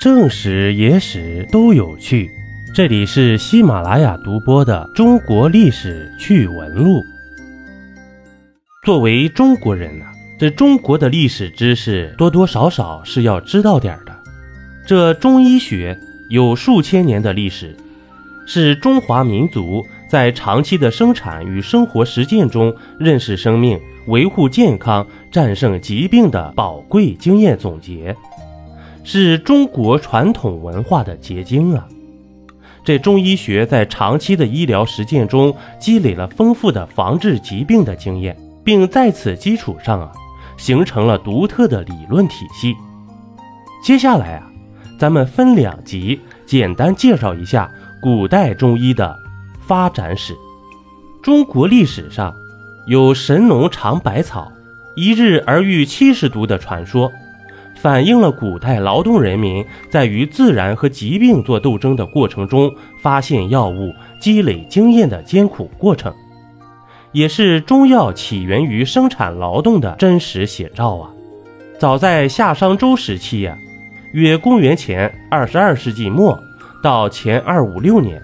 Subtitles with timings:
[0.00, 2.30] 正史、野史都有趣，
[2.74, 7.00] 这里是喜马拉雅独播的《中国历史趣闻录》。
[8.82, 10.06] 作为中国人呢，
[10.38, 14.18] 这中国的历史知识多多少少是要知道点的。
[14.86, 15.98] 这中医学
[16.30, 17.76] 有数千年的历史，
[18.46, 28.16] 是中华民族在长期的生产与生活实践中认识生命、维护健康、战胜疾病的宝贵经验总结。
[29.02, 31.86] 是中国传统文化的结晶啊！
[32.84, 40.12] 这中医学在长期的医疗实践中积累了丰富的防治疾病的经验，并在此基础上啊，
[40.56, 42.74] 形成了独特的理论体系。
[43.82, 44.46] 接下来啊，
[44.98, 47.70] 咱们分两集简单介绍一下
[48.02, 49.16] 古代中医的
[49.60, 50.34] 发展史。
[51.22, 52.34] 中国历史上
[52.86, 54.50] 有神农尝百草，
[54.96, 57.10] 一日而遇七十毒的传说。
[57.80, 62.70] 反映了古代劳动人民在与自然和疾病做斗争的过程中
[63.00, 66.12] 发现药物、积累经验的艰苦过程，
[67.12, 71.10] 也是中药起源于生产劳动的真实写照啊！
[71.78, 73.56] 早在夏商周时期呀，
[74.12, 76.38] 约公元前二十二世纪末
[76.82, 78.20] 到前二五六年，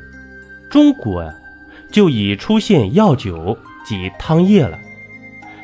[0.71, 1.33] 中国呀
[1.91, 4.79] 就已出现药酒及汤液了。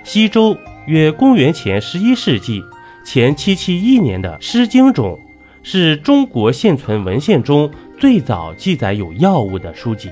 [0.03, 0.57] 西周
[0.87, 2.65] 约公元前十一世纪。
[3.05, 5.19] 前七七一年的《诗经》中，
[5.63, 10.11] 是中国现存文献中最早记载有药物的书籍。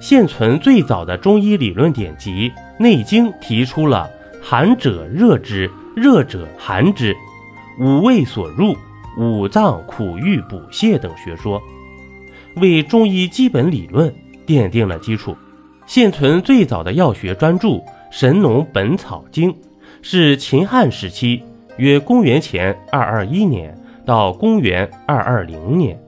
[0.00, 4.08] 现存最早的中医理论典籍《内经》提出了
[4.40, 7.16] “寒者热之，热者寒之，
[7.80, 8.76] 五味所入，
[9.18, 11.60] 五脏苦郁补泻”等学说，
[12.56, 14.14] 为中医基本理论
[14.46, 15.36] 奠定了基础。
[15.86, 17.68] 现存最早的药学专著
[18.10, 19.50] 《神农本草经》，
[20.02, 21.42] 是秦汉时期。
[21.78, 25.98] 约公元前二二一年到公元二二零年，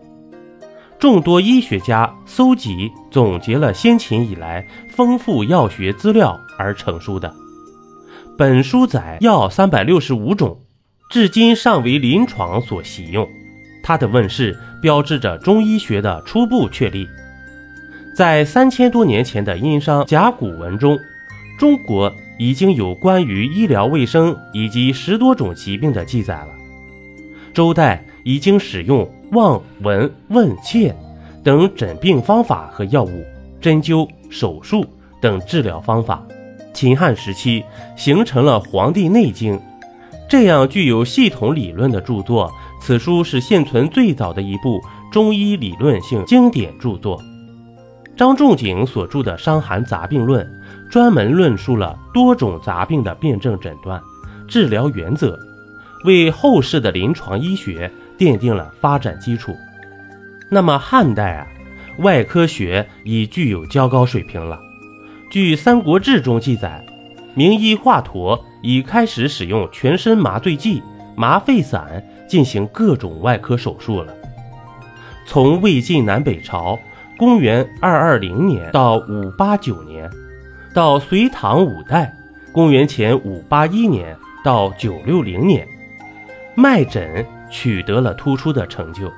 [0.98, 7.32] 众多医学家搜集总结了先秦以来丰富药学资料而成书的。
[8.36, 10.60] 本书载药三百六十五种，
[11.10, 13.28] 至今尚为临床所习用。
[13.82, 17.06] 它的问世标志着中医学的初步确立。
[18.16, 20.98] 在三千多年前的殷商甲骨文中，
[21.60, 22.12] 中国。
[22.40, 26.48] 已经有关于医疗卫生以及十多种疾病的记载了。
[27.52, 30.96] 周代已经使用望、闻、问、切
[31.44, 33.26] 等诊病方法和药物，
[33.60, 34.86] 针灸、手术
[35.20, 36.26] 等治疗方法。
[36.72, 37.62] 秦汉时期
[37.94, 39.58] 形成了《黄帝内经》
[40.26, 42.50] 这样具有系统理论的著作。
[42.80, 44.80] 此书是现存最早的一部
[45.12, 47.22] 中医理论性经典著作。
[48.20, 50.44] 张仲景所著的《伤寒杂病论》。
[50.90, 53.98] 专门论述了多种杂病的辨证诊断、
[54.46, 55.38] 治疗原则，
[56.04, 59.56] 为后世的临床医学奠定了发展基础。
[60.50, 61.46] 那么汉代啊，
[62.00, 64.60] 外科学已具有较高水平了。
[65.30, 66.84] 据《三国志》中记载，
[67.32, 70.82] 名医华佗已开始使用全身麻醉剂、
[71.16, 74.12] 麻沸散进行各种外科手术了。
[75.24, 76.78] 从魏晋南北朝
[77.20, 80.10] （公元220年到589年）。
[80.72, 82.10] 到隋唐五代，
[82.50, 85.68] 公元前五八一年到九六零年，
[86.54, 89.12] 脉诊取得了突出的成就。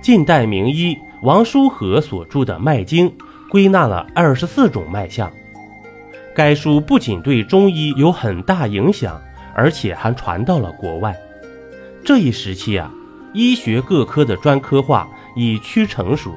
[0.00, 3.10] 近代名医王叔和所著的《脉经》
[3.50, 5.28] 归纳了二十四种脉象。
[6.36, 9.20] 该书不仅对中医有很大影响，
[9.56, 11.16] 而且还传到了国外。
[12.04, 12.92] 这一时期啊，
[13.32, 16.30] 医学各科的专科化已趋成熟，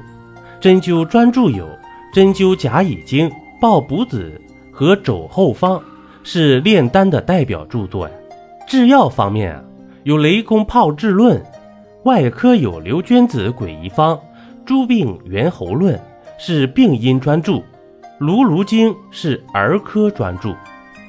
[0.60, 1.64] 针灸专著有
[2.12, 3.28] 《针灸甲乙经》。
[3.60, 4.40] 《抱卜子》
[4.72, 5.78] 和《肘后方》
[6.22, 8.14] 是炼丹的代表著作呀。
[8.68, 9.64] 制药方面啊，
[10.04, 11.40] 有《雷公炮制论》；
[12.04, 14.14] 外科有《刘娟子诡异方》
[14.64, 15.96] 《诸病源候论》
[16.38, 17.52] 是病因专著，
[18.18, 20.50] 《卢卢经》是儿科专著，《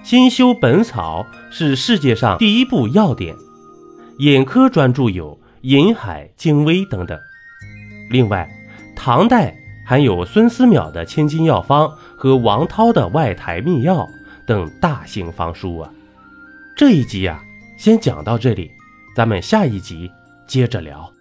[0.02, 1.24] 新修本草》
[1.54, 3.36] 是世界上第一部药典。
[4.18, 7.16] 眼科专著有《银海精微》等等。
[8.10, 8.50] 另外，
[9.00, 9.56] 唐代。
[9.86, 14.08] 还有孙思邈的《千金药方》和王涛的《外台秘药》
[14.46, 15.92] 等大型方书啊。
[16.78, 17.42] 这一集啊，
[17.76, 18.70] 先讲到这里，
[19.16, 20.12] 咱们下一集
[20.46, 21.12] 接着聊。